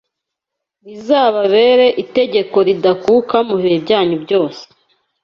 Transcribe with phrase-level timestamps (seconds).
[0.85, 4.61] Rizababere itegeko ridakuka mu bihe byanyu byose